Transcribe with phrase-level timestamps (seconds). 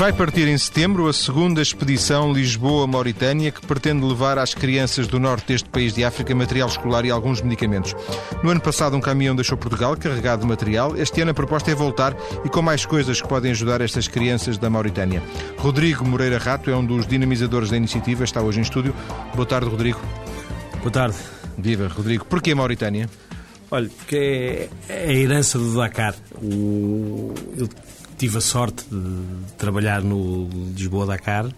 [0.00, 5.48] Vai partir em setembro a segunda expedição Lisboa-Mauritânia que pretende levar às crianças do norte
[5.48, 7.94] deste país de África material escolar e alguns medicamentos.
[8.42, 10.96] No ano passado um caminhão deixou Portugal carregado de material.
[10.96, 14.56] Este ano a proposta é voltar e com mais coisas que podem ajudar estas crianças
[14.56, 15.22] da Mauritânia.
[15.58, 18.94] Rodrigo Moreira Rato é um dos dinamizadores da iniciativa, está hoje em estúdio.
[19.34, 20.00] Boa tarde, Rodrigo.
[20.78, 21.18] Boa tarde.
[21.58, 22.24] Viva, Rodrigo.
[22.24, 23.06] Porquê Mauritânia?
[23.70, 26.14] Olha, porque é a herança do Dakar.
[26.42, 27.34] O...
[28.20, 31.50] Tive a sorte de trabalhar no Lisboa-Dakar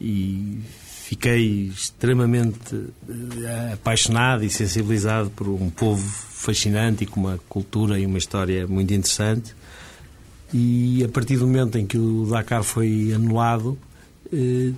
[0.00, 0.60] e
[1.02, 8.06] fiquei extremamente eh, apaixonado e sensibilizado por um povo fascinante e com uma cultura e
[8.06, 9.56] uma história muito interessante.
[10.54, 13.76] E a partir do momento em que o Dakar foi anulado,
[14.32, 14.70] eh,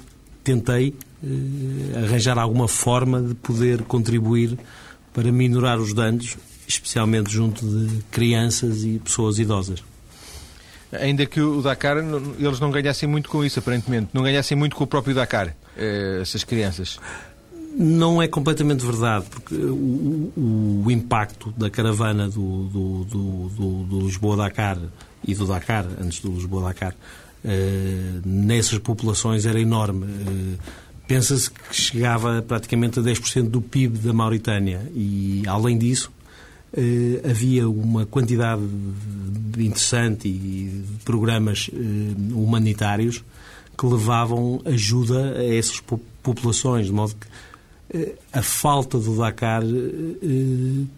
[0.42, 4.59] tentei eh, arranjar alguma forma de poder contribuir
[5.12, 9.90] para minorar os danos, especialmente junto de crianças e pessoas idosas.
[10.93, 11.97] Ainda que o Dakar,
[12.39, 14.09] eles não ganhassem muito com isso, aparentemente.
[14.12, 16.98] Não ganhassem muito com o próprio Dakar, eh, essas crianças.
[17.77, 24.01] Não é completamente verdade, porque o, o, o impacto da caravana do, do, do, do
[24.01, 24.79] Lisboa-Dakar
[25.27, 26.95] e do Dakar, antes do Lisboa-Dakar,
[27.45, 30.07] eh, nessas populações era enorme.
[30.07, 36.09] Eh, Pensa-se que chegava praticamente a 10% do PIB da Mauritânia e, além disso,
[36.73, 38.63] eh, havia uma quantidade
[39.59, 41.77] interessante de programas eh,
[42.33, 43.25] humanitários
[43.77, 45.83] que levavam ajuda a essas
[46.23, 49.63] populações, de modo que eh, a falta do Dakar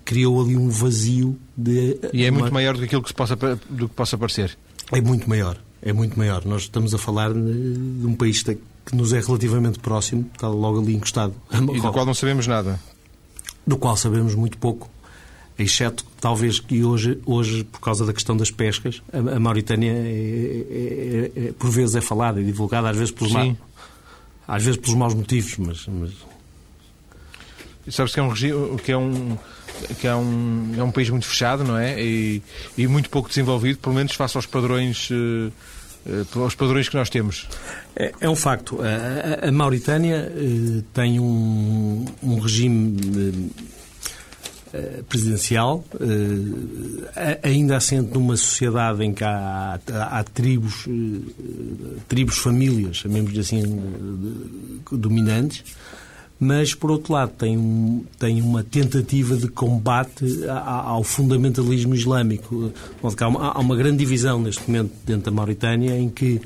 [0.05, 1.98] criou ali um vazio de.
[2.12, 2.41] E é uma...
[2.41, 4.59] muito maior do que aquilo que, se possa, do que possa parecer.
[4.93, 5.56] É muito maior.
[5.81, 6.45] É muito maior.
[6.45, 10.95] Nós estamos a falar de um país que nos é relativamente próximo, está logo ali
[10.95, 11.34] encostado.
[11.50, 12.78] E do qual não sabemos nada.
[13.67, 14.91] Do qual sabemos muito pouco
[15.58, 19.97] exceto talvez que hoje, hoje por causa da questão das pescas, a, a Mauritânia é,
[19.97, 23.55] é, é, é, por vezes é falada e divulgada, às vezes pelos, ma...
[24.47, 25.87] às vezes pelos maus motivos, mas...
[25.87, 26.10] mas...
[27.88, 28.32] Sabes que é um
[28.76, 29.37] que é um
[29.99, 32.00] que é um, é um país muito fechado, não é?
[32.00, 32.41] E,
[32.78, 35.53] e muito pouco desenvolvido, pelo menos face aos padrões uh,
[36.37, 37.49] aos padrões que nós temos.
[37.94, 38.78] É, é um facto.
[38.82, 43.62] A, a Mauritânia uh, tem um, um regime eh,
[45.09, 45.84] presidencial,
[47.15, 53.62] eh, ainda assente numa sociedade em que há, há, tribos, eh, tribos, famílias, chamemos-lhe assim,
[54.91, 55.65] dominantes,
[56.41, 62.72] mas, por outro lado, tem, um, tem uma tentativa de combate ao fundamentalismo islâmico.
[63.00, 66.41] Há uma, há uma grande divisão neste momento dentro da Mauritânia em que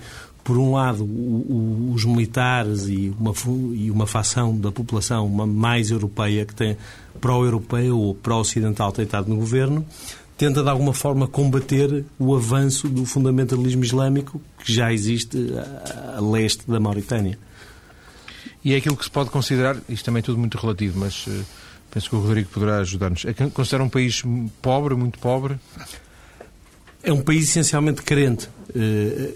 [0.44, 3.32] por um lado, o, o, os militares e uma,
[3.75, 6.76] e uma facção da população mais europeia, que tem
[7.16, 9.84] pró-europeu ou pró-ocidental tentado no governo,
[10.37, 16.21] tenta de alguma forma combater o avanço do fundamentalismo islâmico que já existe a, a
[16.21, 17.38] leste da Mauritânia.
[18.65, 21.44] E é aquilo que se pode considerar, isto também é tudo muito relativo, mas uh,
[21.91, 23.25] penso que o Rodrigo poderá ajudar-nos.
[23.25, 24.22] É que considera um país
[24.60, 25.59] pobre, muito pobre?
[27.03, 28.48] É um país essencialmente carente.
[28.75, 29.33] Eh,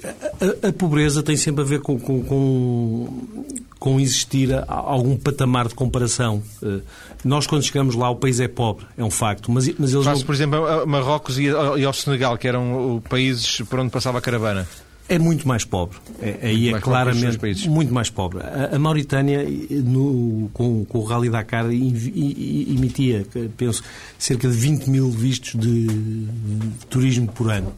[0.64, 3.44] a, a, pobreza tem sempre a ver com, com, com,
[3.80, 6.42] com, existir algum patamar de comparação.
[6.62, 6.80] Eh,
[7.24, 9.50] nós, quando chegamos lá, o país é pobre, é um facto.
[9.50, 10.26] Mas, mas eles Faz, não...
[10.26, 14.68] por exemplo, a Marrocos e ao Senegal, que eram países por onde passava a caravana.
[15.08, 15.98] É muito mais pobre.
[16.22, 18.44] É, aí é claramente muito mais pobre.
[18.44, 23.26] A, a Mauritânia, no, com, com, o Rally Dakar, emitia,
[23.56, 23.82] penso,
[24.16, 27.74] cerca de 20 mil vistos de, de turismo por ano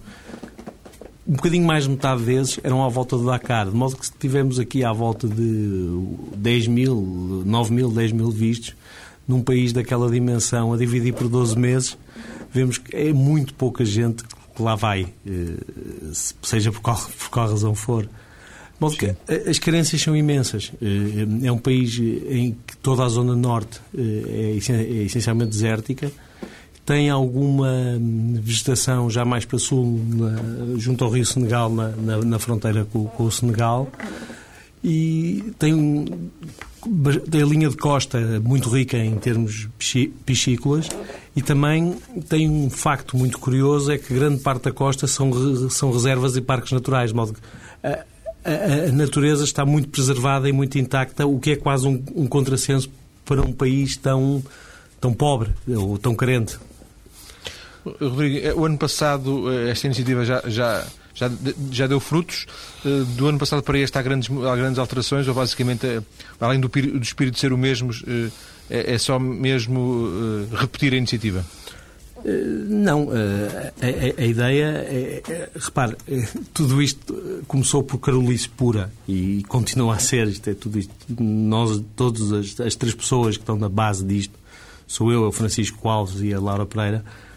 [1.27, 4.13] um bocadinho mais de metade vezes eram à volta do Dakar, de modo que se
[4.19, 5.89] tivemos aqui à volta de
[6.37, 8.75] 10 mil, 9 mil, 10 mil vistos,
[9.27, 11.97] num país daquela dimensão, a dividir por 12 meses,
[12.53, 14.25] vemos que é muito pouca gente
[14.55, 16.13] que lá vai, eh,
[16.43, 18.09] seja por qual, por qual razão for.
[18.79, 18.91] Bom,
[19.49, 20.73] as carências são imensas.
[20.83, 26.11] Eh, é um país em que toda a zona norte eh, é, é essencialmente desértica,
[26.85, 27.71] tem alguma
[28.41, 33.07] vegetação já mais para sul, na, junto ao rio Senegal, na, na, na fronteira com,
[33.07, 33.89] com, o Senegal,
[34.83, 36.07] e tem,
[37.31, 39.69] tem a linha de costa muito rica em termos
[40.27, 40.89] piscícolas
[41.37, 41.97] e também
[42.29, 46.41] tem um facto muito curioso, é que grande parte da costa são, são reservas e
[46.41, 47.41] parques naturais, de modo que
[47.85, 48.05] a,
[48.45, 52.27] a, a, natureza está muito preservada e muito intacta, o que é quase um, um
[52.27, 52.91] contrassenso
[53.25, 54.43] para um país tão,
[55.01, 56.59] tão pobre ou tão carente.
[57.85, 61.31] Rodrigo, eh, o ano passado eh, esta iniciativa já, já, já,
[61.71, 62.47] já deu frutos.
[62.85, 65.87] Eh, do ano passado para este há grandes, há grandes alterações, ou basicamente,
[66.41, 67.91] além do, do espírito ser o mesmo,
[68.71, 71.45] é, é só mesmo repetir a iniciativa?
[72.69, 75.97] Não, a, a, a ideia é, é, repare,
[76.55, 80.95] tudo isto começou por carolice pura e continua a ser, isto é tudo isto.
[81.19, 84.39] Nós, todas as, as três pessoas que estão na base disto,
[84.87, 87.32] sou eu, o Francisco Alves e a Laura Pereira, eh, eh,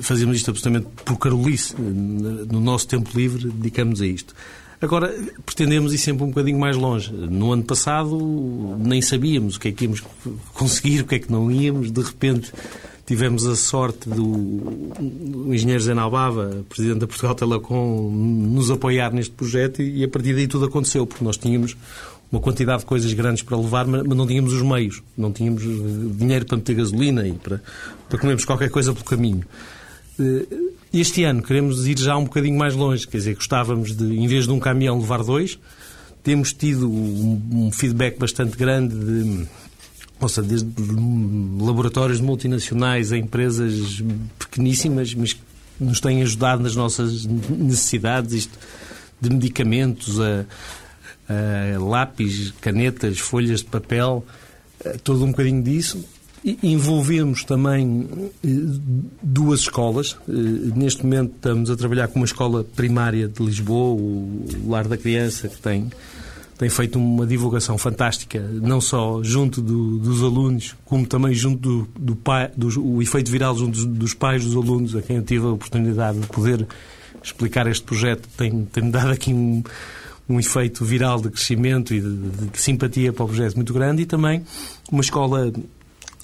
[0.00, 1.74] fazemos isto absolutamente por carolice.
[1.78, 4.34] No nosso tempo livre dedicamos a isto.
[4.80, 5.14] Agora,
[5.46, 7.10] pretendemos ir sempre um bocadinho mais longe.
[7.12, 10.02] No ano passado nem sabíamos o que é que íamos
[10.52, 11.90] conseguir, o que é que não íamos.
[11.90, 12.52] De repente
[13.06, 19.82] tivemos a sorte do engenheiro Zé Nalbava, presidente da Portugal Telecom, nos apoiar neste projeto
[19.82, 21.76] e, a partir daí tudo aconteceu, porque nós tínhamos
[22.34, 25.66] uma quantidade de coisas grandes para levar, mas não tínhamos os meios, não tínhamos eh,
[26.16, 27.62] dinheiro para meter gasolina e para,
[28.08, 29.44] para comermos qualquer coisa pelo caminho.
[30.18, 30.46] Eh,
[30.92, 34.46] este ano queremos ir já um bocadinho mais longe, quer dizer, gostávamos de, em vez
[34.46, 35.58] de um caminhão, levar dois.
[36.24, 39.46] Temos tido um, feedback bastante grande de,
[40.20, 40.68] ou seja, desde
[41.60, 44.02] laboratórios multinacionais a empresas
[44.38, 45.40] pequeníssimas, mas que
[45.78, 48.58] nos têm ajudado nas nossas necessidades, isto
[49.20, 50.44] de medicamentos, a,
[51.28, 54.24] a lápis, canetas, folhas de papel,
[55.02, 56.04] todo um bocadinho disso.
[56.44, 58.06] E envolvemos também
[58.44, 58.48] eh,
[59.22, 60.14] duas escolas.
[60.28, 65.48] Neste momento estamos a trabalhar com uma escola primária de Lisboa, o Lar da Criança,
[65.48, 65.90] que tem,
[66.58, 71.88] tem feito uma divulgação fantástica, não só junto do, dos alunos, como também junto do,
[71.98, 75.22] do pai, do, o efeito viral junto dos, dos pais dos alunos, a quem eu
[75.22, 76.66] tive a oportunidade de poder
[77.22, 78.28] explicar este projeto.
[78.36, 79.62] Tem-me tem dado aqui um
[80.28, 84.06] um efeito viral de crescimento e de, de, simpatia para o projeto muito grande e
[84.06, 84.42] também
[84.90, 85.52] uma escola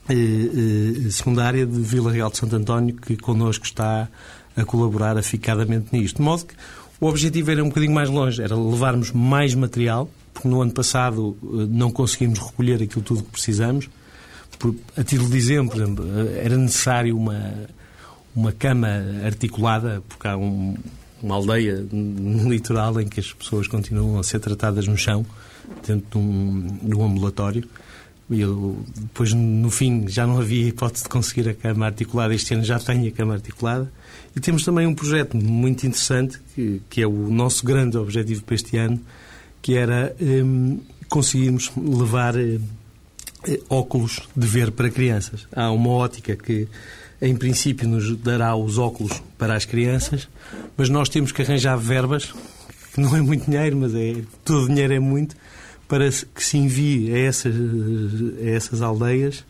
[0.08, 4.08] eh, eh, secundária de Vila Real de Santo António que connosco está
[4.56, 6.16] a colaborar aficadamente nisto.
[6.16, 6.54] De modo que
[7.00, 11.36] o objetivo era um bocadinho mais longe, era levarmos mais material, porque no ano passado
[11.42, 13.88] eh, não conseguimos recolher aquilo tudo que precisamos.
[14.58, 17.68] Por, a título de exemplo, exemplo, eh, era necessário uma,
[18.34, 18.88] uma cama
[19.24, 20.76] articulada, porque há um,
[21.22, 25.24] uma aldeia no litoral em que as pessoas continuam a ser tratadas no chão,
[25.86, 27.64] dentro de um, de um ambulatório.
[28.30, 32.32] E eu, depois, no fim, já não havia hipótese de conseguir a cama articulada.
[32.32, 33.90] Este ano já tenho a cama articulada.
[34.36, 38.54] E temos também um projeto muito interessante, que, que é o nosso grande objetivo para
[38.54, 39.00] este ano,
[39.60, 40.78] que era um,
[41.08, 42.60] conseguirmos levar um,
[43.68, 45.46] óculos de ver para crianças.
[45.54, 46.68] Há uma ótica que
[47.20, 50.28] em princípio nos dará os óculos para as crianças,
[50.76, 52.32] mas nós temos que arranjar verbas,
[52.94, 55.36] que não é muito dinheiro, mas é todo dinheiro é muito,
[55.86, 59.44] para que se envie a essas, a essas aldeias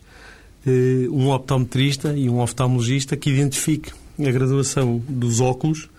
[0.65, 5.89] eh, um optometrista e um oftalmologista que identifique a graduação dos óculos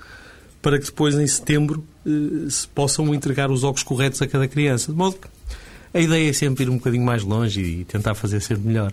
[0.60, 4.92] para que depois, em setembro, eh, se possam entregar os óculos corretos a cada criança.
[4.92, 5.28] De modo que
[5.94, 8.92] a ideia é sempre ir um bocadinho mais longe e tentar fazer sempre melhor.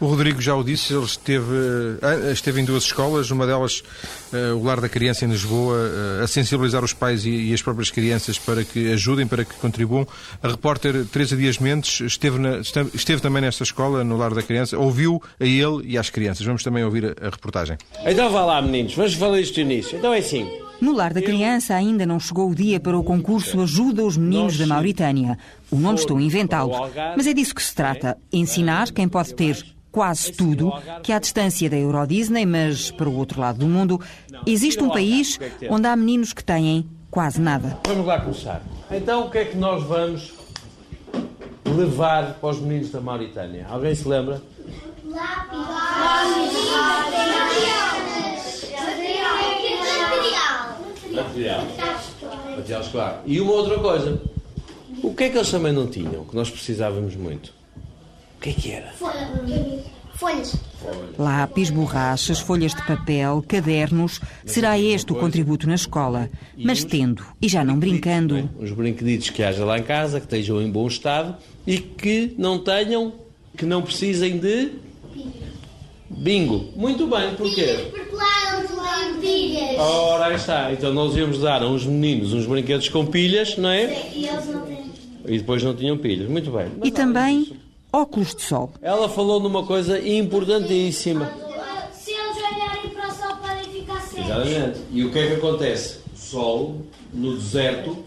[0.00, 1.54] O Rodrigo já o disse, ele esteve,
[2.02, 3.82] eh, esteve em duas escolas, uma delas,
[4.32, 5.76] eh, o Lar da Criança em Lisboa,
[6.20, 10.06] eh, a sensibilizar os pais e as próprias crianças para que ajudem, para que contribuam.
[10.42, 14.76] A repórter Teresa Dias Mendes esteve, na, esteve também nesta escola, no Lar da Criança,
[14.76, 16.44] ouviu a ele e às crianças.
[16.44, 17.78] Vamos também ouvir a, reportagem.
[18.04, 19.96] Então vá lá, meninos, vamos falar isto início.
[19.96, 20.63] Então é assim.
[20.80, 24.58] No Lar da Criança ainda não chegou o dia para o concurso Ajuda os Meninos
[24.58, 25.38] da Mauritânia.
[25.70, 26.72] O nome estou a inventá-lo,
[27.16, 28.18] mas é disso que se trata.
[28.32, 30.72] Ensinar quem pode ter quase tudo,
[31.02, 34.00] que à distância da Euro Disney, mas para o outro lado do mundo,
[34.46, 35.38] existe um país
[35.70, 37.78] onde há meninos que têm quase nada.
[37.86, 38.60] Vamos lá começar.
[38.90, 40.34] Então, o que é que nós vamos
[41.64, 43.66] levar para os meninos da Mauritânia?
[43.70, 44.42] Alguém se lembra?
[45.04, 45.74] Lápis.
[51.14, 51.66] Material.
[52.56, 53.22] Material escolar.
[53.26, 54.20] E uma outra coisa.
[55.02, 57.52] O que é que eles também não tinham, que nós precisávamos muito?
[58.44, 58.92] que é que era?
[60.14, 60.56] Folhas.
[61.18, 64.20] Lápis, borrachas, folhas de papel, cadernos.
[64.44, 66.30] Será este o contributo na escola.
[66.56, 68.48] Mas tendo, e já não brincando.
[68.60, 72.58] Os brinqueditos que haja lá em casa, que estejam em bom estado e que não
[72.58, 73.14] tenham,
[73.56, 74.72] que não precisem de.
[76.08, 76.70] Bingo.
[76.76, 77.88] Muito bem, porquê?
[77.90, 79.78] Porque lá não pilhas.
[79.78, 80.72] Ora, aí está.
[80.72, 83.88] Então nós íamos dar a uns meninos uns brinquedos com pilhas, não é?
[83.88, 84.84] Sim, e eles não têm.
[85.26, 86.28] E depois não tinham pilhas.
[86.28, 86.66] Muito bem.
[86.78, 87.52] Mas, e também
[87.92, 88.72] óculos de sol.
[88.82, 91.30] Ela falou numa coisa importantíssima.
[91.92, 94.26] Se eles olharem para o sol podem ficar cegos.
[94.26, 94.80] Exatamente.
[94.92, 95.98] E o que é que acontece?
[96.14, 96.82] O sol
[97.12, 98.04] no deserto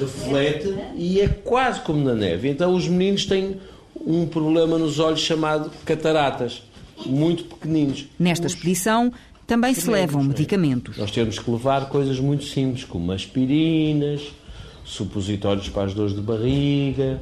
[0.00, 2.48] reflete e é quase como na neve.
[2.48, 3.60] Então os meninos têm
[3.94, 6.62] um problema nos olhos chamado cataratas,
[7.06, 8.06] muito pequeninos.
[8.18, 9.12] Nesta expedição
[9.46, 10.96] também se levam medicamentos.
[10.96, 14.22] Nós temos que levar coisas muito simples, como aspirinas,
[14.84, 17.20] supositórios para as dores de barriga,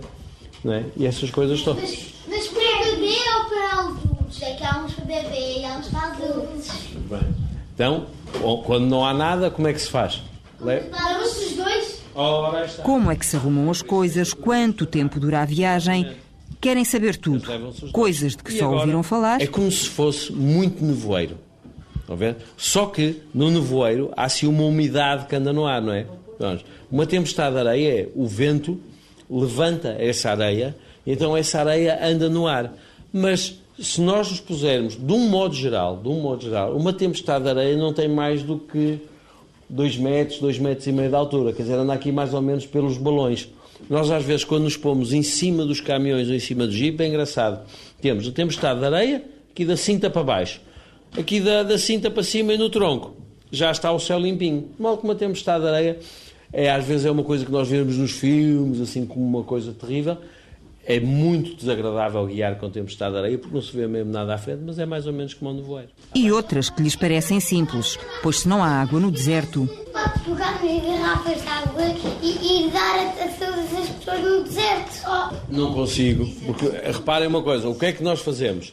[0.62, 0.84] não é?
[0.96, 1.82] E essas coisas todas.
[1.82, 4.42] Mas, mas para bebê ou para adultos?
[4.42, 5.64] É que há uns bebê
[7.74, 8.06] Então,
[8.64, 10.20] quando não há nada, como é que se faz?
[10.60, 12.02] Levam-se os dois?
[12.82, 14.34] Como é que se arrumam as coisas?
[14.34, 16.16] Quanto tempo dura a viagem?
[16.60, 17.44] Querem saber tudo.
[17.92, 19.40] Coisas de que só ouviram falar.
[19.40, 21.38] É como se fosse muito nevoeiro.
[22.56, 26.06] Só que no nevoeiro há assim uma umidade que anda no ar, não é?
[26.90, 28.80] Uma tempestade de areia é o vento
[29.30, 30.74] levanta essa areia,
[31.06, 32.72] então essa areia anda no ar.
[33.12, 37.44] Mas se nós nos pusermos, de um modo geral, de um modo geral, uma tempestade
[37.44, 38.98] de areia não tem mais do que
[39.68, 42.66] 2 metros, 2 metros e meio de altura, quer dizer, anda aqui mais ou menos
[42.66, 43.48] pelos balões.
[43.88, 47.02] Nós, às vezes, quando nos pomos em cima dos caminhões ou em cima do jipe,
[47.02, 47.64] é engraçado.
[48.00, 50.60] Temos a tempestade de areia, aqui da cinta para baixo,
[51.16, 53.16] aqui da, da cinta para cima e no tronco.
[53.50, 54.68] Já está o céu limpinho.
[54.78, 55.98] Mal que uma tempestade de areia,
[56.52, 59.72] é, às vezes é uma coisa que nós vemos nos filmes, assim como uma coisa
[59.72, 60.18] terrível.
[60.90, 64.38] É muito desagradável guiar com tempestade de areia, porque não se vê mesmo nada à
[64.38, 65.90] frente, mas é mais ou menos como um nevoeiro.
[66.14, 69.68] E outras que lhes parecem simples, pois se não há água no deserto...
[69.92, 71.82] Pode pegar em garrafas de água
[72.22, 75.02] e, e dar a, a, todas as pessoas no deserto.
[75.06, 75.36] Oh.
[75.50, 78.72] Não consigo, porque reparem uma coisa, o que é que nós fazemos?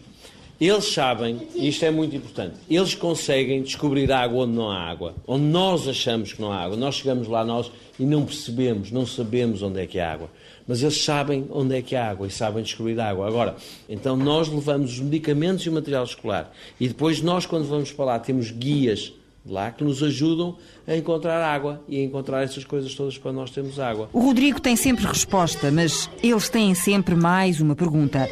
[0.58, 5.16] Eles sabem, e isto é muito importante, eles conseguem descobrir água onde não há água,
[5.28, 6.78] onde nós achamos que não há água.
[6.78, 7.70] Nós chegamos lá nós
[8.00, 10.30] e não percebemos, não sabemos onde é que há água.
[10.68, 13.28] Mas eles sabem onde é que há água e sabem descobrir água.
[13.28, 13.56] Agora,
[13.88, 16.52] então nós levamos os medicamentos e o material escolar.
[16.80, 19.14] E depois nós, quando vamos para lá, temos guias
[19.46, 20.58] lá que nos ajudam
[20.88, 24.10] a encontrar água e a encontrar essas coisas todas quando nós temos água.
[24.12, 28.28] O Rodrigo tem sempre resposta, mas eles têm sempre mais uma pergunta.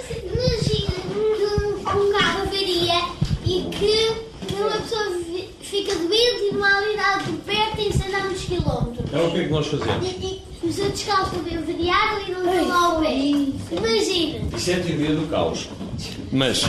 [5.74, 9.06] fica doente e numa unidade de perto tem que andar muitos quilómetros.
[9.08, 10.43] Então o que é que nós fazemos?
[10.74, 13.14] Os outros podem ver água e não estão lá ao pé.
[13.14, 14.58] Imagina.
[14.58, 15.70] Isso é a teoria do caos.
[16.32, 16.64] Mas,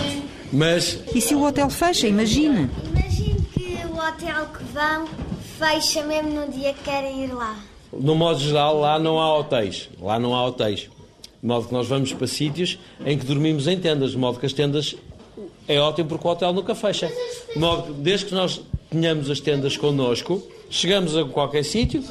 [0.53, 1.01] mas...
[1.15, 2.69] E se o hotel fecha, imagine.
[2.85, 5.09] Imagine que o hotel que vão
[5.59, 7.57] fecha mesmo no dia que querem ir lá.
[7.95, 9.89] No modo geral, lá não há hotéis.
[9.99, 10.81] Lá não há hotéis.
[10.81, 14.11] De modo que nós vamos para sítios em que dormimos em tendas.
[14.11, 14.95] De modo que as tendas
[15.67, 17.11] é ótimo porque o hotel nunca fecha.
[17.55, 20.43] De modo que, desde que nós tenhamos as tendas connosco,
[20.75, 22.03] chegamos a qualquer sítio,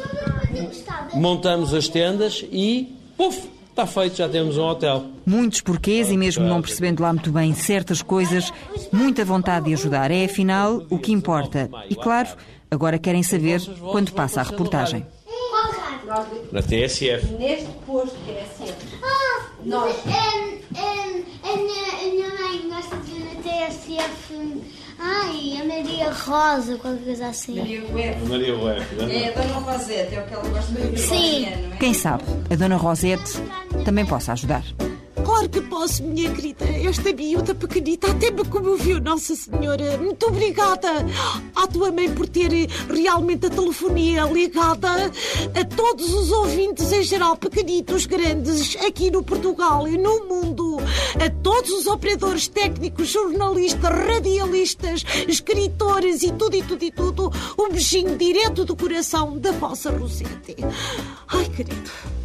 [1.13, 5.05] montamos as tendas e, puf, está feito, já temos um hotel.
[5.25, 8.51] Muitos porquês e mesmo não percebendo lá muito bem certas coisas,
[8.91, 11.69] muita vontade de ajudar é afinal o que importa.
[11.89, 12.29] E claro,
[12.71, 15.05] agora querem saber quando passa a reportagem.
[16.51, 17.33] Na TSF.
[17.37, 18.93] Neste posto TSF.
[19.65, 19.95] Nós.
[21.43, 24.33] A minha mãe gosta de ver na TSF
[25.05, 27.57] Ai, a Maria Rosa, qualquer coisa assim.
[27.57, 28.25] Maria Rueff.
[28.29, 29.23] Maria Rueff, é?
[29.23, 30.97] É a Dona Rosete, é o que ela gosta de ver.
[30.97, 31.45] Sim.
[31.45, 31.77] É?
[31.77, 33.33] Quem sabe, a Dona Rosete
[33.83, 34.63] também possa ajudar.
[35.43, 36.63] Claro que posso, minha querida.
[36.63, 39.97] Esta miúda pequenita até me comoveu, Nossa Senhora.
[39.97, 40.89] Muito obrigada
[41.53, 42.49] à tua mãe por ter
[42.89, 45.11] realmente a telefonia ligada
[45.53, 50.77] a todos os ouvintes em geral, pequenitos, grandes, aqui no Portugal e no mundo.
[51.19, 57.31] A todos os operadores técnicos, jornalistas, radialistas, escritores e tudo e tudo e tudo.
[57.59, 60.55] Um beijinho direto do coração da vossa Rosete.
[61.27, 62.22] Ai, querido.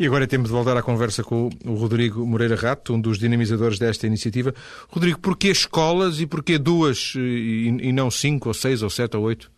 [0.00, 3.78] E agora temos de voltar à conversa com o Rodrigo Moreira Rato, um dos dinamizadores
[3.78, 4.54] desta iniciativa.
[4.88, 9.52] Rodrigo, porquê escolas e porquê duas e não cinco, ou seis, ou sete, ou oito?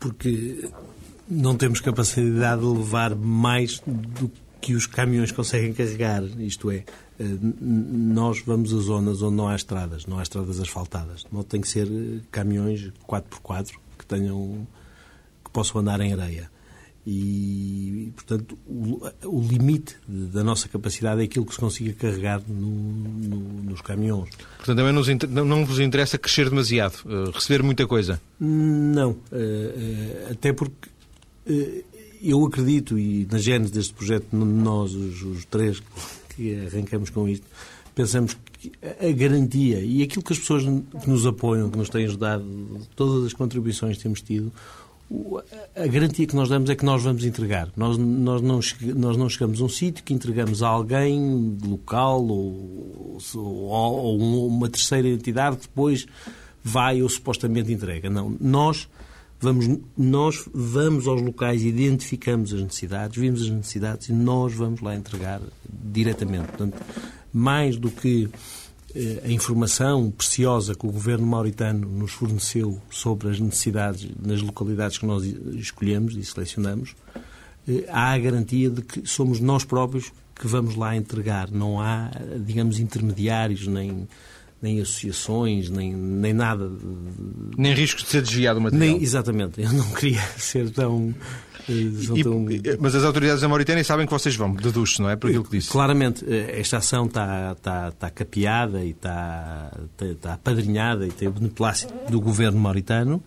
[0.00, 0.68] Porque
[1.30, 4.28] não temos capacidade de levar mais do
[4.60, 6.24] que os caminhões conseguem carregar.
[6.40, 6.78] Isto é,
[7.20, 7.24] eh,
[7.60, 11.24] nós vamos a zonas onde não há estradas, não há estradas asfaltadas.
[11.30, 14.66] Não tem que ser eh, caminhões 4x4 que tenham
[15.44, 16.50] que possam andar em areia
[17.10, 22.68] e, portanto, o, o, limite da nossa capacidade é aquilo que se consiga carregar no,
[22.68, 24.28] no, nos caminhões.
[24.58, 28.20] Portanto, também nos, não vos interessa crescer demasiado, uh, receber muita coisa?
[28.38, 30.90] Não, uh, uh, até porque
[32.20, 35.82] eu acredito, e na gênese deste projeto, nós, os, os três
[36.36, 37.46] que arrancamos com isto,
[37.94, 42.04] pensamos que a garantia e aquilo que as pessoas que nos apoiam, que nos têm
[42.04, 42.44] ajudado,
[42.94, 44.52] todas as contribuições que temos tido,
[45.74, 47.68] a garantia que nós damos é que nós vamos entregar.
[47.76, 48.60] Nós, nós, não,
[48.94, 54.68] nós não chegamos a um sítio que entregamos a alguém local ou, ou, ou uma
[54.68, 56.06] terceira entidade que depois
[56.62, 58.10] vai ou supostamente entrega.
[58.10, 58.36] Não.
[58.38, 58.88] Nós
[59.40, 64.94] vamos, nós vamos aos locais, identificamos as necessidades, vimos as necessidades e nós vamos lá
[64.94, 66.48] entregar diretamente.
[66.48, 66.76] Portanto,
[67.32, 68.28] mais do que
[69.24, 75.06] a informação preciosa que o governo mauritano nos forneceu sobre as necessidades nas localidades que
[75.06, 76.94] nós escolhemos e selecionamos,
[77.68, 81.50] eh, há a garantia de que somos nós próprios que vamos lá entregar.
[81.50, 84.08] Não há, digamos, intermediários, nem,
[84.60, 86.70] nem associações, nem, nem nada.
[87.56, 88.94] Nem riscos de ser desviado o material.
[88.94, 89.60] Nem, exatamente.
[89.60, 91.14] Eu não queria ser tão...
[91.68, 91.72] Eh,
[92.16, 92.46] e, tão...
[92.80, 95.16] Mas as autoridades da Mauritânia sabem que vocês vão, deduz não é?
[95.16, 95.70] Por aquilo que disse.
[95.70, 101.28] Claramente, eh, esta ação está, está, está capeada e está, está, está apadrinhada e tem
[101.28, 103.22] o beneplácito do governo mauritano.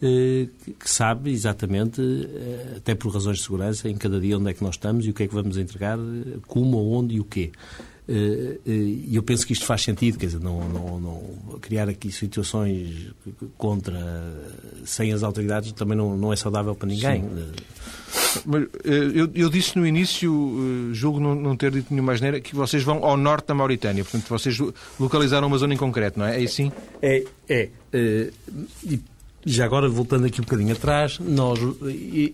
[0.00, 0.46] Eh,
[0.78, 4.62] que sabe exatamente, eh, até por razões de segurança, em cada dia onde é que
[4.62, 7.50] nós estamos e o que é que vamos entregar, eh, como, onde e o quê.
[8.08, 13.12] E eu penso que isto faz sentido, quer dizer, não, não, não, criar aqui situações
[13.58, 13.98] contra,
[14.84, 17.24] sem as autoridades, também não, não é saudável para ninguém.
[18.46, 22.82] Mas, eu, eu, disse no início, julgo não, não ter dito nenhuma asneira, que vocês
[22.82, 24.02] vão ao norte da Mauritânia.
[24.02, 24.58] Portanto, vocês
[24.98, 26.40] localizaram uma zona em concreto, não é?
[26.40, 26.72] É assim?
[27.02, 27.68] É, é.
[28.84, 29.00] E
[29.50, 31.58] já agora, voltando aqui um bocadinho atrás, nós,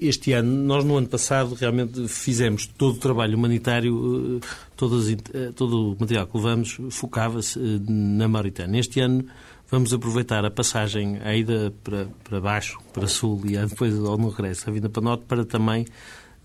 [0.00, 4.47] este ano, nós no ano passado realmente fizemos todo o trabalho humanitário, eh,
[5.33, 8.80] eh, todo o material que levamos focava-se eh, na Mauritânia.
[8.80, 9.25] Este ano
[9.71, 14.68] vamos aproveitar a passagem, a ida para, para baixo, para sul e depois ao regresso,
[14.68, 15.87] a vinda para norte, para também,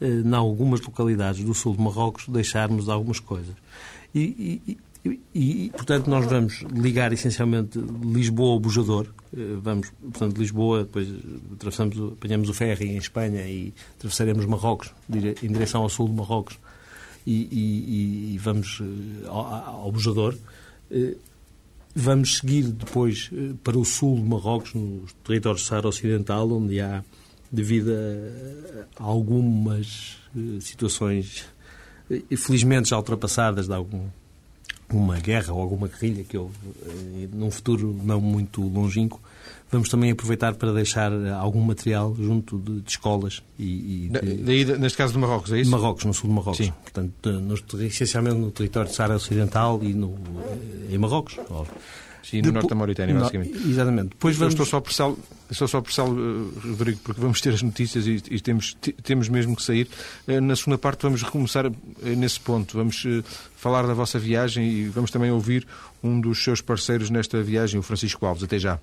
[0.01, 3.55] em algumas localidades do sul de Marrocos, deixarmos algumas coisas.
[4.15, 9.07] E, e, e, e, portanto, nós vamos ligar essencialmente Lisboa ao Bujador.
[9.35, 11.07] Eh, vamos, portanto, Lisboa, depois
[11.53, 16.57] atravessamos, apanhamos o ferry em Espanha e atravessaremos Marrocos, em direção ao sul de Marrocos,
[17.25, 20.33] e, e, e vamos eh, ao, ao.
[20.91, 21.15] Eh,
[21.95, 23.29] vamos seguir depois
[23.63, 27.03] para o sul de Marrocos, nos territórios do Saara Ocidental, onde há,
[27.51, 27.91] devido
[28.97, 30.17] a algumas
[30.61, 31.45] situações,
[32.37, 34.07] felizmente já ultrapassadas de algum
[34.91, 36.55] uma guerra ou alguma guerrilha que houve
[36.85, 39.21] eh, num futuro não muito longínquo,
[39.71, 44.43] vamos também aproveitar para deixar algum material junto de, de escolas e, e de...
[44.43, 45.71] Daí, neste caso de Marrocos, é isso?
[45.71, 46.57] Marrocos, no sul de Marrocos.
[46.57, 46.73] Sim.
[46.83, 50.15] Portanto, no, essencialmente no território de Saara Ocidental e no,
[50.89, 51.37] eh, em Marrocos.
[51.49, 51.73] Óbvio.
[52.23, 53.57] Sim, no norte da Mauritânia, basicamente.
[53.69, 54.09] exatamente.
[54.09, 54.53] Depois vamos...
[54.53, 55.11] estou só pressá
[55.51, 59.63] estou só eh, Rodrigo, porque vamos ter as notícias e, e, temos, temos mesmo que
[59.63, 59.87] sair.
[60.27, 61.71] Eh, na segunda parte vamos recomeçar eh,
[62.03, 62.77] nesse ponto.
[62.77, 63.05] Vamos
[63.55, 65.67] falar da vossa viagem e vamos também ouvir
[66.03, 68.43] um dos seus parceiros nesta viagem, o Francisco Alves.
[68.43, 68.79] Até já.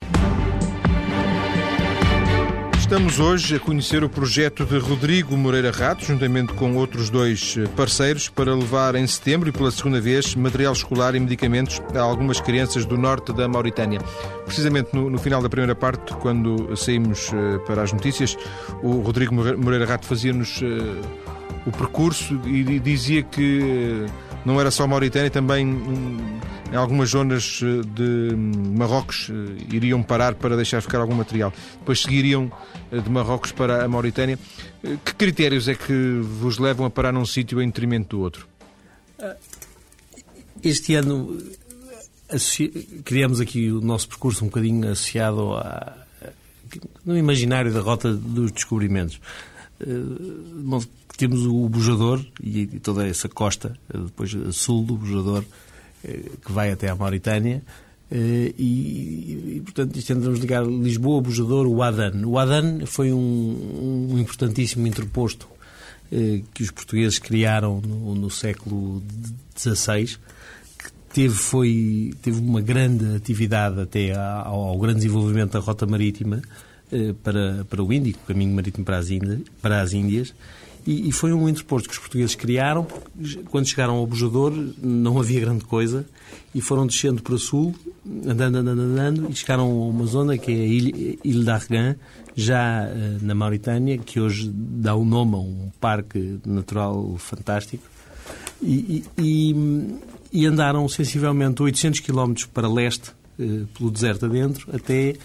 [2.86, 7.66] Estamos hoje a conhecer o projeto de Rodrigo Moreira Rato, juntamente com outros dois eh,
[7.76, 12.40] parceiros, para levar em setembro e pela segunda vez material escolar e medicamentos a algumas
[12.40, 13.98] crianças do norte da Mauritânia.
[14.44, 18.38] Precisamente no, no final da primeira parte, quando saímos uh, para as notícias,
[18.84, 21.02] o Rodrigo Moreira Rato fazia-nos uh,
[21.66, 24.06] o percurso e dizia que
[24.46, 26.38] não era só Mauritânia, também um,
[26.72, 31.52] em algumas zonas eh, de Marrocos eh, iriam parar para deixar ficar algum material.
[31.80, 32.50] Depois seguiriam
[32.92, 34.38] eh, de Marrocos para a Mauritânia.
[35.04, 38.46] Que critérios é que vos levam a parar num sítio em detrimento do outro?
[40.62, 41.36] Este ano
[43.04, 46.06] criamos aqui o nosso percurso um bocadinho associado a,
[47.04, 49.20] no imaginário da rota dos descobrimentos.
[51.16, 55.44] Temos o Bujador e toda essa costa, depois sul do Bujador,
[56.04, 57.62] eh, que vai até à Mauritânia.
[58.10, 62.26] Eh, e, e, portanto, tentamos ligar Lisboa, Bujador, o Adan.
[62.26, 65.48] O Adan foi um, um importantíssimo interposto
[66.12, 69.02] eh, que os portugueses criaram no, no século
[69.56, 70.06] XVI,
[70.78, 76.42] que teve, foi, teve uma grande atividade até ao, ao grande desenvolvimento da rota marítima
[77.22, 80.32] para, para o Índico, o caminho marítimo para as Índias, para as Índias
[80.86, 82.86] e, e, foi um interposto que os portugueses criaram.
[83.50, 86.06] Quando chegaram ao Bujador, não havia grande coisa.
[86.54, 87.74] E foram descendo para o sul,
[88.24, 91.96] andando, andando, andando, e chegaram a uma zona que é a Ilha, Ilha d'Argan,
[92.36, 97.82] já uh, na Mauritânia, que hoje dá o nome a um parque natural fantástico.
[98.62, 99.54] E, e,
[100.32, 105.16] e andaram sensivelmente 800 km para leste, uh, pelo deserto adentro, até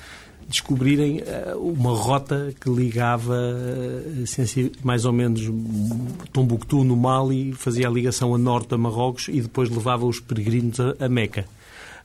[0.47, 5.41] descobrirem eh, uma rota que ligava eh, mais ou menos
[6.31, 10.79] Tombuctu no Mali, fazia a ligação a norte a Marrocos e depois levava os peregrinos
[10.79, 11.45] a, Meca.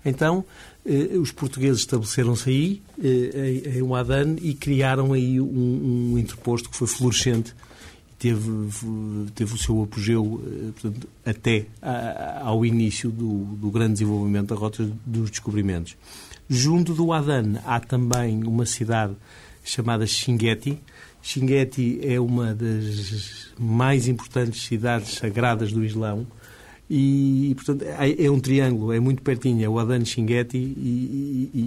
[0.04, 0.44] Então,
[0.84, 2.82] eh, os portugueses estabeleceram-se aí,
[3.74, 7.54] em Uadan, e criaram aí um, um interposto que foi florescente
[8.18, 8.50] teve,
[9.34, 10.42] teve o seu apogeu
[10.80, 11.66] portanto, até
[12.40, 15.96] ao início do, do, grande desenvolvimento da rota dos descobrimentos.
[16.48, 19.14] Junto do Adan há também uma cidade
[19.64, 20.78] chamada Xingueti.
[21.22, 26.26] Xingueti é uma das mais importantes cidades sagradas do Islão.
[26.88, 31.60] E, portanto, é, é um triângulo, é muito pertinho, é o Adan Xingueti e, e,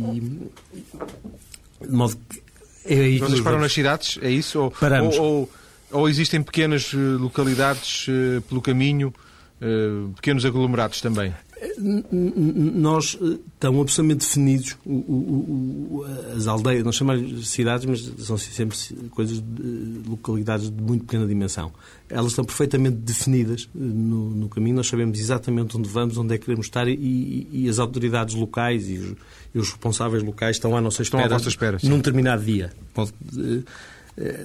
[1.82, 2.42] e de modo que
[2.86, 4.60] é aí Vocês param nas cidades, é isso?
[4.60, 5.18] Ou, Paramos.
[5.18, 5.50] Ou, ou,
[5.92, 9.14] ou existem pequenas eh, localidades uh, pelo caminho
[9.62, 11.34] uh, pequenos aglomerados também?
[11.80, 13.18] Nós
[13.54, 18.78] estão absolutamente definidos o, o, o, as aldeias, nós chamamos cidades, mas são sempre
[19.10, 21.72] coisas de localidades de muito pequena dimensão.
[22.10, 26.46] Elas estão perfeitamente definidas no, no caminho, nós sabemos exatamente onde vamos, onde é que
[26.46, 29.16] queremos estar e, e as autoridades locais e os,
[29.54, 32.72] e os, responsáveis locais estão à nossa espera, estão à espera num determinado dia.
[32.94, 33.64] Pode, eh,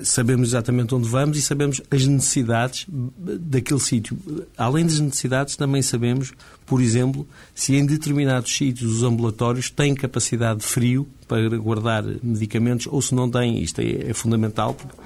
[0.03, 4.17] sabemos exatamente onde vamos e sabemos as necessidades daquele sítio.
[4.57, 6.33] Além das necessidades, também sabemos,
[6.65, 12.87] por exemplo, se em determinados sítios os ambulatórios têm capacidade de frio para guardar medicamentos
[12.87, 13.61] ou se não têm.
[13.61, 14.97] Isto é, é fundamental porque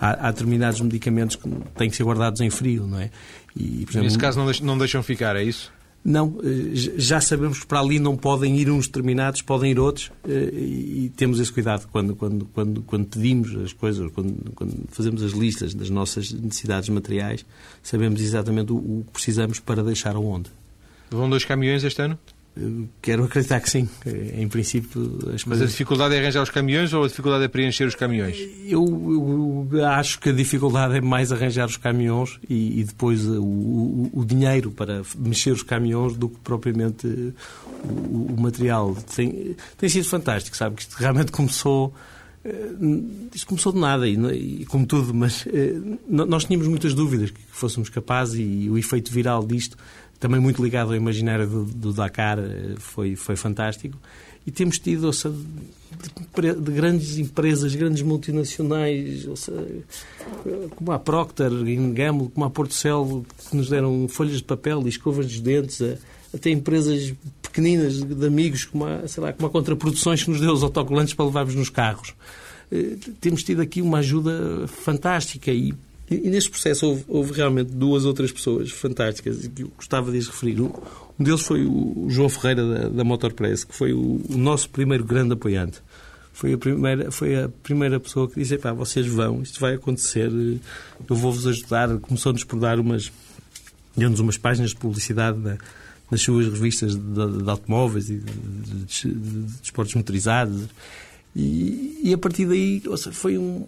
[0.00, 3.10] há, há, determinados medicamentos que têm que ser guardados em frio, não é?
[3.54, 5.72] E, por exemplo, Nesse caso não deixam ficar, é isso?
[6.08, 10.12] Não, eh, já sabemos que para ali não podem ir uns determinados, podem ir outros
[10.22, 15.20] eh, e temos esse cuidado quando, quando, quando, quando pedimos as coisas, quando, quando fazemos
[15.20, 17.44] as listas das nossas necessidades materiais,
[17.82, 20.48] sabemos exatamente o que precisamos para deixar aonde.
[21.10, 22.16] Vão dois caminhões este ano?
[23.02, 23.86] Quero acreditar que sim.
[24.06, 27.84] Em princípio, as Mas a dificuldade é arranjar os caminhões ou a dificuldade é preencher
[27.84, 28.38] os caminhões?
[28.64, 33.42] Eu, eu acho que a dificuldade é mais arranjar os caminhões e, e depois o,
[33.42, 37.34] o, o, dinheiro para mexer os caminhões do que propriamente
[37.84, 38.96] o, o material.
[39.14, 40.76] Tem, tem sido fantástico, sabe?
[40.76, 41.94] Que isto realmente começou.
[42.42, 42.70] Eh,
[43.34, 45.74] isto começou de nada, e, e como tudo, mas eh,
[46.08, 49.76] nós tínhamos muitas dúvidas que fôssemos capazes e o efeito viral disto
[50.18, 53.98] também muito ligado ao imaginário do, do Dakar, eh, foi, foi fantástico.
[54.46, 59.26] E temos tido, seja, de, de, grandes empresas, grandes multinacionais,
[60.76, 61.50] como a Procter
[61.92, 65.80] Gamble, como a Portocel, que nos deram folhas de papel e escovas dos dentes,
[66.32, 70.52] até empresas pequeninas de amigos, como a, sei lá, como a Contraproduções, que nos deu
[70.52, 72.14] os autocolantes para levarmos nos carros.
[72.70, 75.74] Eh, temos tido aqui uma ajuda fantástica e
[76.08, 80.18] e, neste processo houve, houve, realmente duas outras pessoas fantásticas e que eu gostava de
[80.18, 80.60] referir.
[80.60, 80.70] Um,
[81.18, 85.32] deles foi o João Ferreira da, da Motorpress, que foi o, o, nosso primeiro grande
[85.32, 85.80] apoiante.
[86.32, 90.30] Foi a primeira, foi a primeira pessoa que disse: pá, vocês vão, isto vai acontecer,
[90.30, 91.98] eu vou-vos ajudar.
[91.98, 93.10] Começou-nos por dar umas,
[93.96, 95.56] deu-nos umas páginas de publicidade na,
[96.08, 98.32] nas suas revistas de, de automóveis e de,
[98.86, 100.66] de, de, esportes motorizados.
[101.34, 103.66] E, e, a partir daí seja, foi um,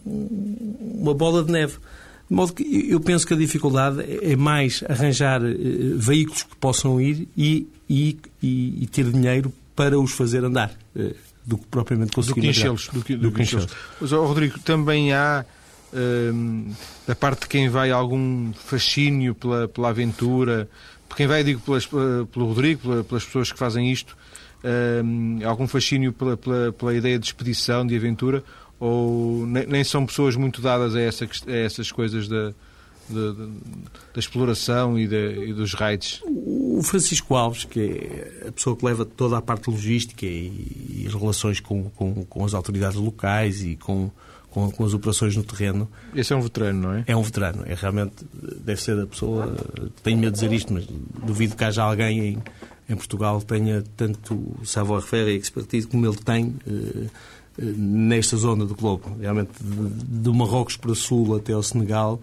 [1.01, 1.79] uma bola de neve.
[2.29, 5.49] De modo que eu penso que a dificuldade é mais arranjar uh,
[5.97, 11.14] veículos que possam ir e, e, e, ter dinheiro para os fazer andar, uh,
[11.47, 12.41] do que propriamente conseguir.
[12.41, 12.88] Do que enchê-los.
[12.88, 13.69] Do que, do que enchê-los.
[13.99, 15.43] Mas, oh, Rodrigo, também há,
[15.91, 16.75] uh,
[17.07, 20.69] da parte de quem vai, algum fascínio pela, pela aventura,
[21.09, 24.14] por quem vai, digo, pelas, pelo Rodrigo, pelas pessoas que fazem isto,
[25.47, 28.45] algum fascínio pela, pela, pela ideia de expedição, de aventura,
[28.81, 32.53] ou nem são pessoas muito dadas a, essa, a essas coisas da,
[33.09, 36.23] da, da exploração e, de, e, dos raids?
[36.25, 41.05] O Francisco Alves, que é a pessoa que leva toda a parte logística e, e
[41.07, 44.11] as relações com, com, com, as autoridades locais e com,
[44.51, 45.88] com, com, as operações no terreno.
[46.14, 47.05] Esse é um veterano, não é?
[47.07, 47.64] É um veterano.
[47.67, 49.57] É realmente, deve ser a pessoa.
[50.03, 50.87] Tenho medo de dizer isto, mas
[51.27, 52.38] duvido que haja alguém em,
[52.88, 56.55] em Portugal que tenha tanto savoir-faire e expertise como ele tem.
[56.67, 57.07] Eh,
[57.59, 62.21] nesta zona do globo, realmente do Marrocos para o sul até ao Senegal.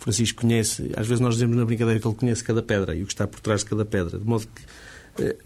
[0.00, 3.02] O Francisco conhece, às vezes nós dizemos na brincadeira que ele conhece cada pedra e
[3.02, 5.36] o que está por trás de cada pedra, de modo que, eh,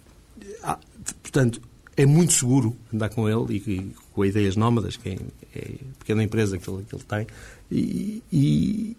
[1.23, 1.61] portanto,
[1.97, 5.19] é muito seguro andar com ele e, com a Ideias Nómadas, que é,
[5.55, 7.27] é a pequena empresa que ele, que ele tem,
[7.71, 8.97] e, e,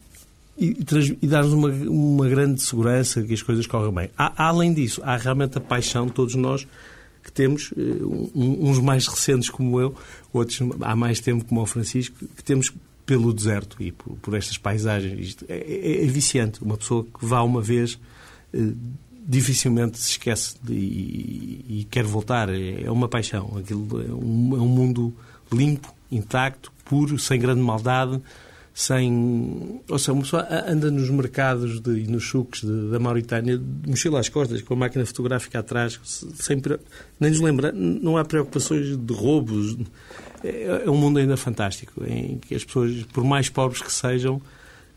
[0.57, 0.77] e,
[1.21, 4.09] e dar-nos uma, uma grande segurança que as coisas correm bem.
[4.17, 6.67] Há, além disso, há realmente a paixão, todos nós,
[7.23, 8.03] que temos, eh,
[8.35, 9.95] uns mais recentes como eu,
[10.31, 12.71] outros há mais tempo como o Francisco, que temos
[13.05, 15.19] pelo deserto e por, por estas paisagens.
[15.19, 16.61] Isto é, é, é, viciante.
[16.63, 17.99] Uma pessoa que vá uma vez
[18.53, 18.71] eh,
[19.25, 22.49] dificilmente se esquece de, e, e, quer voltar.
[22.49, 23.57] É, é uma paixão.
[23.57, 25.13] Aquilo é um, é um mundo
[25.51, 28.21] limpo, intacto, puro, sem grande maldade
[28.73, 29.81] sem.
[29.87, 34.19] Ou seja, uma pessoa anda nos mercados de, e nos sucos da Mauritânia, de mochila
[34.19, 36.61] às costas, com a máquina fotográfica atrás, sem,
[37.19, 39.77] nem nos lembra, não há preocupações de roubos.
[40.43, 44.41] É, é um mundo ainda fantástico, em que as pessoas, por mais pobres que sejam,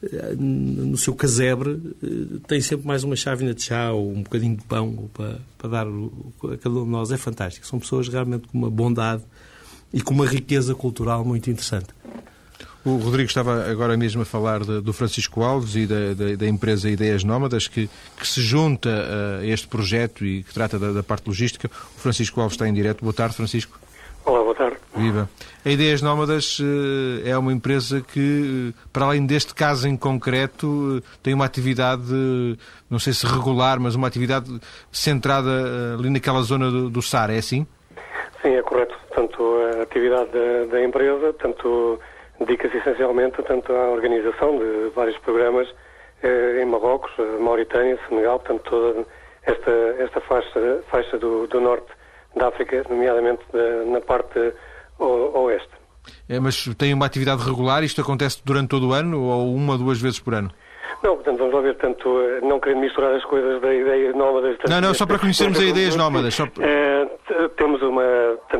[0.02, 4.56] eh, no seu casebre, eh, têm sempre mais uma chávena de chá ou um bocadinho
[4.56, 7.12] de pão para, para dar a cada um de nós.
[7.12, 7.66] É fantástico.
[7.66, 9.22] São pessoas realmente com uma bondade
[9.92, 11.88] e com uma riqueza cultural muito interessante.
[12.86, 16.46] O Rodrigo estava agora mesmo a falar de, do Francisco Alves e da, da, da,
[16.46, 18.88] empresa Ideias Nómadas, que, que se junta
[19.40, 21.66] a este projeto e que trata da, da, parte logística.
[21.66, 23.02] O Francisco Alves está em direto.
[23.02, 23.76] Boa tarde, Francisco.
[24.24, 24.76] Olá, boa tarde.
[24.94, 25.28] Viva.
[25.64, 31.02] A Ideias Nómadas eh, é uma empresa que, eh, para além deste caso em concreto,
[31.02, 32.04] eh, tem uma atividade,
[32.88, 34.48] não sei se regular, mas uma atividade
[34.92, 37.66] centrada ali naquela zona do, do SAR, é assim?
[38.42, 38.94] Sim, é correto.
[39.12, 41.98] Tanto a atividade da, da empresa, tanto
[42.40, 45.68] dedica-se essencialmente tanto à organização de vários programas
[46.22, 49.04] eh, em Marrocos, Mauritânia, Senegal, portanto toda
[49.44, 51.86] esta, esta faixa, faixa do, do norte
[52.34, 53.42] da África, nomeadamente
[53.86, 54.52] na parte
[54.98, 55.70] oeste.
[56.28, 57.82] É, mas tem uma atividade regular?
[57.82, 60.50] Isto acontece durante todo o ano ou uma ou duas vezes por ano?
[61.02, 62.08] Não, portanto, vamos lá ver, tanto,
[62.42, 64.56] não querendo misturar as coisas da ideias nómadas...
[64.58, 66.34] Tanto, não, não, só para conhecermos as ideias nómadas.
[66.34, 66.44] Só...
[66.60, 66.95] É,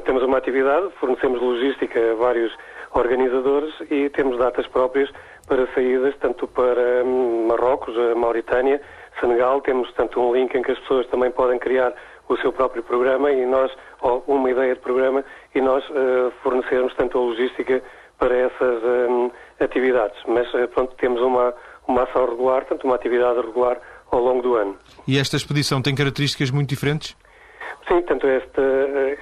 [0.07, 2.57] temos uma atividade, fornecemos logística a vários
[2.95, 5.11] organizadores e temos datas próprias
[5.47, 8.81] para saídas, tanto para hum, Marrocos, Mauritânia,
[9.21, 11.93] Senegal, temos tanto um link em que as pessoas também podem criar
[12.29, 16.95] o seu próprio programa e nós, ou uma ideia de programa, e nós uh, fornecermos
[16.95, 17.83] tanto a logística
[18.19, 20.19] para essas um, atividades.
[20.27, 21.55] Mas, uh, pronto, temos uma,
[21.87, 24.77] uma ação regular, tanto uma atividade regular ao longo do ano.
[25.07, 27.17] E esta expedição tem características muito diferentes?
[27.89, 28.63] Sim, tanto esta,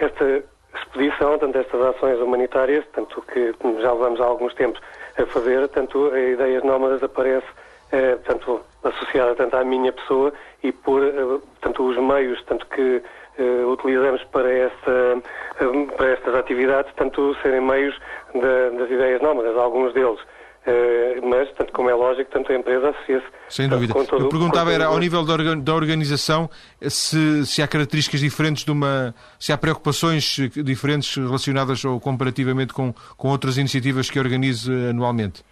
[0.00, 0.44] esta
[0.78, 4.80] expedição, tanto estas ações humanitárias, tanto que já levamos há alguns tempos
[5.16, 7.46] a fazer, tanto a Ideias Nómadas aparece
[7.92, 10.32] eh, tanto associada tanto à minha pessoa
[10.62, 11.12] e por eh,
[11.60, 13.02] tanto os meios tanto que
[13.38, 14.90] eh, utilizamos para, esta,
[15.60, 17.98] eh, para estas atividades, tanto serem meios
[18.34, 20.18] das ideias nómadas, alguns deles.
[20.66, 23.26] Uh, mas, tanto como é lógico, tanto a empresa associa-se.
[23.50, 23.92] Sem dúvida.
[23.92, 26.48] Todo, Eu perguntava era, ao nível da, da organização,
[26.80, 29.14] se, se há características diferentes de uma.
[29.38, 35.42] se há preocupações diferentes relacionadas ou comparativamente com, com outras iniciativas que organize anualmente.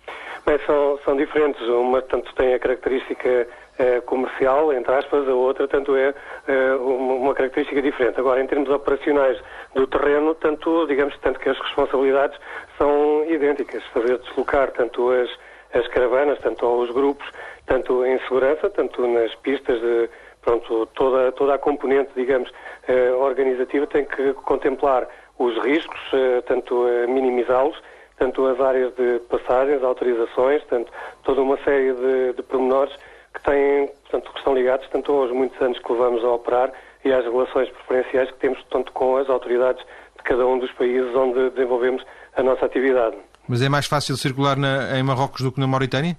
[0.45, 1.61] Bem, são, são diferentes.
[1.69, 3.47] Uma, tanto tem a característica
[3.79, 6.13] eh, comercial, entre aspas, a outra, tanto é
[6.49, 8.19] eh, uma, característica diferente.
[8.19, 9.41] Agora, em termos operacionais
[9.75, 12.37] do terreno, tanto, digamos, tanto que as responsabilidades
[12.77, 13.85] são idênticas.
[13.95, 15.31] Fazer deslocar tanto as,
[15.75, 17.27] as caravanas, tanto os grupos,
[17.67, 20.11] tanto em segurança, tanto nas pistas de,
[20.43, 22.51] pronto, toda, toda a componente, digamos,
[22.89, 27.81] eh, organizativa tem que contemplar os riscos, eh, tanto eh, minimizá-los,
[28.23, 30.93] tanto as áreas de passagens, autorizações, tanto
[31.25, 32.95] toda uma série de, de pormenores
[33.35, 36.73] que têm, portanto, que estão ligados tanto aos muitos anos que levamos a operar
[37.05, 39.85] e às relações preferenciais que temos tanto com as autoridades
[40.17, 42.05] de cada um dos países onde desenvolvemos
[42.37, 43.17] a nossa atividade.
[43.49, 46.17] Mas é mais fácil circular na, em Marrocos do que na Mauritânia?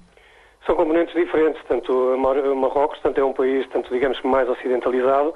[0.65, 5.33] São componentes diferentes, tanto Marrocos, tanto é um país, tanto digamos mais ocidentalizado,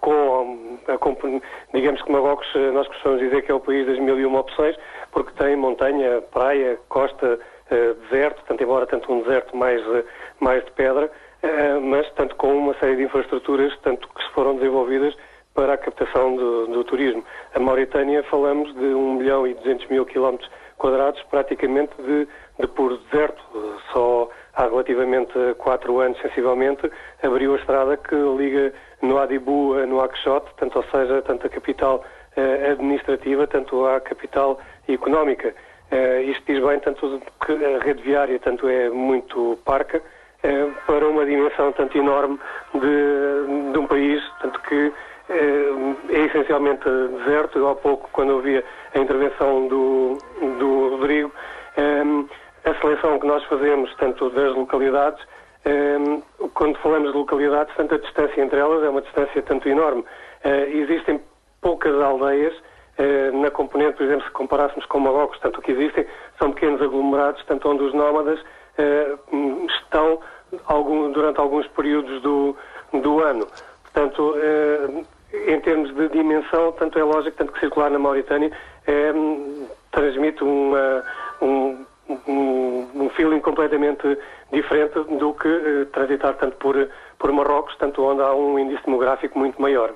[0.00, 0.96] com, a,
[1.76, 4.40] digamos que Marrocos, eh, nós costumamos dizer que é o país das mil e uma
[4.40, 4.76] opções,
[5.12, 7.38] porque tem montanha, praia, costa,
[7.70, 10.04] uh, deserto, tanto embora tanto um deserto mais, uh,
[10.40, 11.10] mais de pedra,
[11.82, 15.14] mas tanto com uma série de infraestruturas, tanto que se foram desenvolvidas
[15.54, 17.24] para a captação do, do turismo.
[17.54, 22.26] A Mauritânia falamos de 1 milhão e 200 mil quilómetros quadrados, praticamente de,
[22.58, 23.42] de puro deserto.
[23.92, 26.90] Só há relativamente quatro anos, sensivelmente,
[27.22, 28.72] abriu a estrada que liga
[29.02, 32.04] no Adibu a Nouakchott, tanto, ou seja, tanto a capital
[32.36, 34.58] eh, administrativa, tanto à capital
[34.88, 35.54] económica.
[35.90, 40.02] Uh, isto diz bem, tanto que a rede viária tanto é muito parca,
[40.86, 42.38] para uma dimensão tanto enorme
[42.74, 44.92] de, de um país, tanto que
[45.30, 47.66] é essencialmente deserto.
[47.66, 50.18] Há pouco, quando ouvia a intervenção do,
[50.58, 51.32] do Rodrigo,
[52.64, 55.20] a seleção que nós fazemos, tanto das localidades,
[56.54, 60.04] quando falamos de localidades, tanto a distância entre elas é uma distância tanto enorme.
[60.72, 61.20] existem
[61.60, 62.54] poucas aldeias
[62.98, 66.04] eh, na componente, por exemplo, se comparássemos com Marrocos, tanto o que existem
[66.36, 68.40] são pequenos aglomerados, tanto onde os nómadas
[68.76, 69.14] eh,
[69.68, 70.18] estão
[70.66, 72.56] algum, durante alguns períodos do,
[72.92, 73.46] do ano.
[73.84, 75.04] Portanto, eh,
[75.46, 78.50] em termos de dimensão, tanto é lógico, tanto que circular na Mauritânia
[79.92, 81.04] transmite uma,
[81.42, 81.84] um,
[82.26, 84.18] um, um, feeling completamente
[84.52, 89.60] diferente do que transitar tanto por, por Marrocos, tanto onde há um índice demográfico muito
[89.60, 89.94] maior.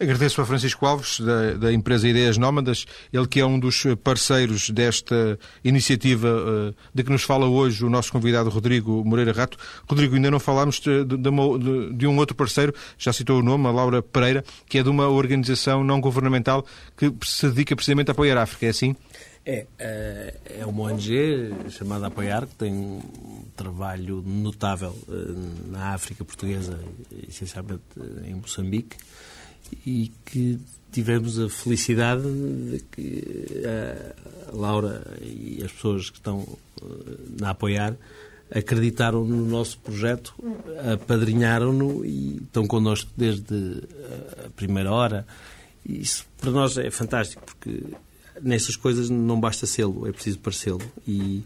[0.00, 4.70] Agradeço a Francisco Alves, da, da, empresa Ideias Nómadas, ele que é um dos parceiros
[4.70, 9.58] desta iniciativa uh, de que nos fala hoje o nosso convidado Rodrigo Moreira Rato.
[9.88, 13.66] Rodrigo, ainda não falámos de, de, de, de, um outro parceiro, já citou o nome,
[13.66, 16.64] a Laura Pereira, que é de uma organização não governamental
[16.96, 18.94] que se dedica precisamente a apoiar a África, é assim?
[19.46, 26.24] É, eh, é uma ONG chamada Apoiar, que tem um trabalho notável eh, na África
[26.24, 26.80] portuguesa,
[27.28, 27.82] essencialmente
[28.24, 28.96] em Moçambique
[29.86, 30.58] e que
[30.90, 36.46] tivemos a felicidade de que a Laura e as pessoas que estão
[36.80, 37.94] eh, a apoiar
[38.50, 40.34] acreditaram no nosso projeto,
[40.94, 43.82] apadrinharam-no e estão connosco desde
[44.46, 45.26] a primeira hora.
[45.84, 47.82] Isso para nós é fantástico, porque
[48.40, 50.82] nessas coisas não basta sê-lo, é preciso parecê-lo.
[51.06, 51.44] E,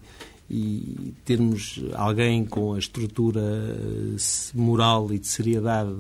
[0.51, 4.17] e termos alguém com a estrutura eh,
[4.55, 5.93] moral e de seriedade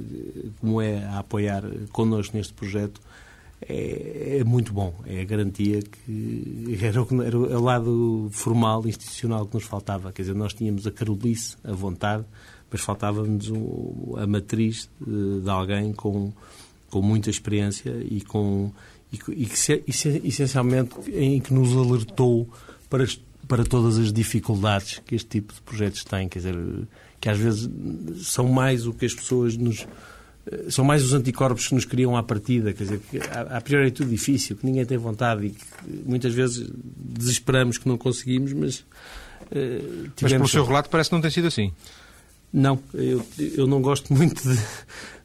[0.00, 3.00] eh, como é a apoiar connosco neste projeto
[3.68, 4.94] é, é muito bom.
[5.06, 10.12] É a garantia que era o, era o lado formal, institucional que nos faltava.
[10.12, 12.24] Quer dizer, nós tínhamos a carolice, a vontade,
[12.70, 13.52] mas faltava-nos
[14.18, 16.32] a matriz de, de alguém com,
[16.90, 18.72] com muita experiência e com
[19.12, 22.48] e, e que essencialmente em que nos alertou
[22.88, 23.06] para
[23.48, 26.56] para todas as dificuldades que este tipo de projetos têm, quer dizer,
[27.20, 27.68] que às vezes
[28.22, 29.86] são mais o que as pessoas nos
[30.46, 33.60] eh, são mais os anticorpos que nos criam à partida, quer dizer, que a, a
[33.60, 35.64] priori é tudo difícil, que ninguém tem vontade e que
[36.06, 41.22] muitas vezes desesperamos que não conseguimos, mas uh, Mas pelo seu relato parece que não
[41.22, 41.72] tem sido assim.
[42.52, 44.58] Não, eu, eu não gosto muito de,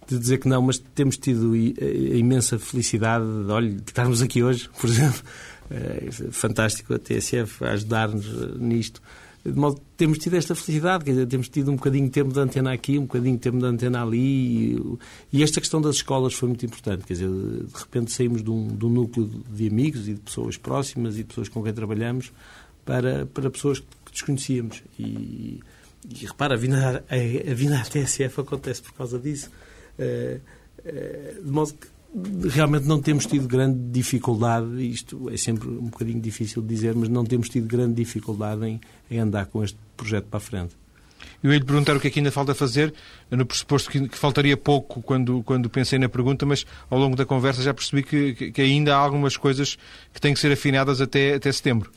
[0.08, 4.44] de dizer que não, mas temos tido a imensa felicidade de, olha, de estarmos aqui
[4.44, 5.22] hoje, por exemplo,
[5.70, 9.02] é fantástico a TSF a ajudar-nos eh, nisto.
[9.44, 12.40] De modo temos tido esta felicidade, quer dizer, temos tido um bocadinho de tempo de
[12.40, 14.98] antena aqui, um bocadinho de tempo de antena ali, e,
[15.32, 18.68] e, esta questão das escolas foi muito importante, quer dizer, de repente saímos de um,
[18.68, 22.32] de um núcleo de amigos e de pessoas próximas e de pessoas com quem trabalhamos
[22.84, 24.84] para, para pessoas que desconhecíamos.
[25.00, 25.62] E,
[26.10, 29.50] e repara, a vinda, a, a vinda à TSF acontece por causa disso.
[30.00, 30.40] Uh,
[30.86, 31.88] uh, de modo que
[32.50, 37.10] realmente não temos tido grande dificuldade, isto é sempre um bocadinho difícil de dizer, mas
[37.10, 38.82] não temos tido grande dificuldade em,
[39.12, 40.76] em andar com este projeto para a frente.
[41.44, 42.94] Eu ia lhe perguntar o que é que ainda falta fazer,
[43.30, 47.26] no pressuposto que, que, faltaria pouco quando, quando pensei na pergunta, mas ao longo da
[47.26, 49.78] conversa já percebi que, que ainda há algumas coisas
[50.14, 51.92] que têm que ser afinadas até, até setembro.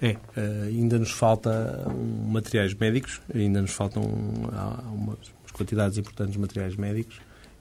[0.00, 1.86] É, eh, ainda nos falta
[2.26, 5.18] materiais médicos, ainda nos faltam umas
[5.52, 7.20] quantidades importantes de materiais médicos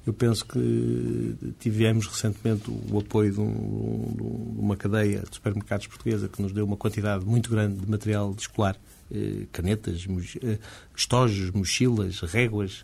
[0.10, 6.28] eu penso que tivemos recentemente o apoio de, um, de, uma cadeia de supermercados portuguesa
[6.28, 8.76] que nos deu uma quantidade muito grande de material escolar,
[9.12, 10.08] eh, canetas,
[10.42, 10.58] eh,
[10.96, 12.84] estojos, mochilas, réguas,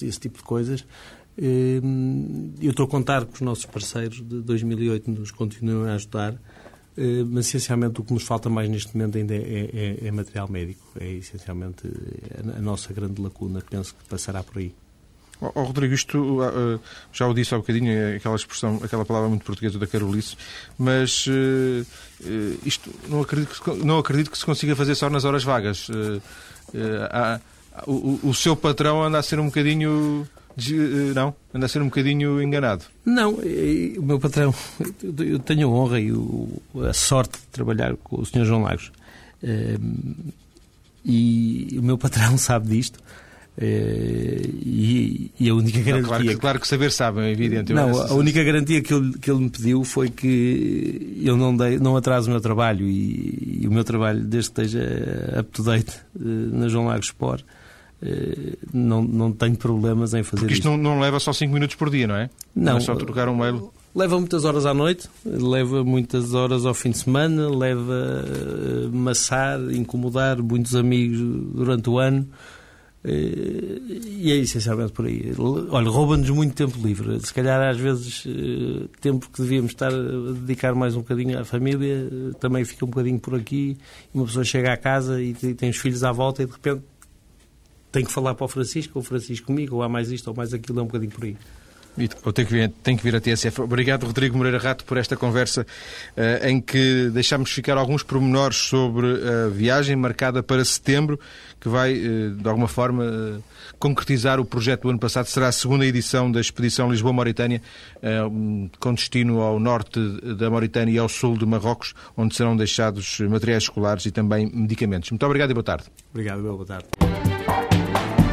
[0.00, 0.86] esse tipo de coisas.
[1.36, 1.82] Eh,
[2.62, 6.34] eu estou a contar que os nossos parceiros de 2008 nos continuam a ajudar,
[7.26, 10.80] mas essencialmente o que nos falta mais neste momento ainda é, é, é material médico.
[10.98, 11.82] É essencialmente
[12.56, 14.72] a nossa grande lacuna, penso que passará por aí.
[15.54, 16.80] Oh, Rodrigo, isto uh,
[17.12, 20.36] já o disse há bocadinho, é aquela expressão, aquela palavra muito portuguesa da Carolice,
[20.78, 21.86] mas uh,
[22.64, 25.88] isto não acredito, que, não acredito que se consiga fazer só nas horas vagas.
[25.88, 26.22] Uh,
[27.86, 30.26] o, o, seu patrão anda a ser um bocadinho.
[31.14, 31.34] Não?
[31.52, 32.84] Anda a ser um bocadinho enganado.
[33.04, 34.54] Não, o meu patrão,
[35.02, 36.12] eu tenho a honra e
[36.88, 38.44] a sorte de trabalhar com o Sr.
[38.44, 38.92] João Lagos.
[41.04, 43.00] E o meu patrão sabe disto.
[43.56, 46.02] Eh, e, e, a única garantia.
[46.02, 47.72] Não, claro, que, claro, que, saber sabe, é evidente.
[47.72, 51.78] Não, a única garantia que ele, que ele me pediu foi que eu não, dei,
[51.78, 55.62] não atraso o meu trabalho e, e o meu trabalho, desde que esteja up to
[55.62, 57.44] date eh, na João Lagos Sport,
[58.02, 60.68] eh, não, não tenho problemas em fazer Porque isto.
[60.68, 62.30] Não, não leva só 5 minutos por dia, não é?
[62.56, 62.72] Não.
[62.72, 63.72] não é só trocar um mail.
[63.94, 68.24] Leva muitas horas à noite, leva muitas horas ao fim de semana, leva
[68.92, 71.20] maçar, incomodar muitos amigos
[71.54, 72.26] durante o ano.
[73.06, 75.34] E é essencialmente por aí.
[75.38, 77.20] Olha, rouba-nos muito tempo livre.
[77.20, 81.44] Se calhar, às vezes, eh, tempo que devíamos estar a dedicar mais um bocadinho à
[81.44, 83.76] família, eh, também fica um bocadinho por aqui.
[84.14, 86.82] Uma pessoa chega à casa e tem os filhos à volta e, de repente,
[87.92, 90.34] tem que falar para o Francisco, ou o Francisco comigo, ou há mais isto ou
[90.34, 91.36] mais aquilo, é um bocadinho por aí.
[92.24, 93.60] Ou tem que, vir, tem que vir a TSF.
[93.60, 99.06] Obrigado, Rodrigo Moreira Rato, por esta conversa uh, em que deixámos ficar alguns pormenores sobre
[99.06, 101.18] a viagem marcada para setembro,
[101.60, 103.42] que vai, uh, de alguma forma, uh,
[103.78, 105.26] concretizar o projeto do ano passado.
[105.26, 107.60] Será a segunda edição da Expedição Lisboa-Mauritânia,
[108.78, 110.00] com destino ao norte
[110.36, 115.10] da Mauritânia e ao sul de Marrocos, onde serão deixados materiais escolares e também medicamentos.
[115.10, 115.84] Muito obrigado e boa tarde.
[116.12, 118.23] Obrigado, boa tarde.